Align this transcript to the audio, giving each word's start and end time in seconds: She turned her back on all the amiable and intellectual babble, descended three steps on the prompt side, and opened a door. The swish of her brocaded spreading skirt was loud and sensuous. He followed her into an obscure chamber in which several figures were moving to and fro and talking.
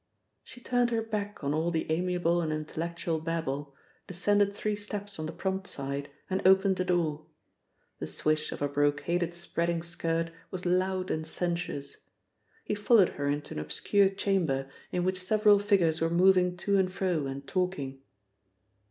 She 0.43 0.59
turned 0.59 0.89
her 0.89 1.03
back 1.03 1.43
on 1.43 1.53
all 1.53 1.69
the 1.69 1.85
amiable 1.91 2.41
and 2.41 2.51
intellectual 2.51 3.19
babble, 3.19 3.75
descended 4.07 4.51
three 4.51 4.75
steps 4.75 5.19
on 5.19 5.27
the 5.27 5.31
prompt 5.31 5.67
side, 5.67 6.09
and 6.27 6.41
opened 6.43 6.79
a 6.79 6.83
door. 6.83 7.27
The 7.99 8.07
swish 8.07 8.51
of 8.51 8.61
her 8.61 8.67
brocaded 8.67 9.35
spreading 9.35 9.83
skirt 9.83 10.31
was 10.49 10.65
loud 10.65 11.11
and 11.11 11.23
sensuous. 11.27 11.97
He 12.63 12.73
followed 12.73 13.09
her 13.09 13.27
into 13.29 13.53
an 13.53 13.59
obscure 13.59 14.09
chamber 14.09 14.67
in 14.91 15.03
which 15.03 15.21
several 15.21 15.59
figures 15.59 16.01
were 16.01 16.09
moving 16.09 16.57
to 16.57 16.79
and 16.79 16.91
fro 16.91 17.27
and 17.27 17.45
talking. 17.45 18.01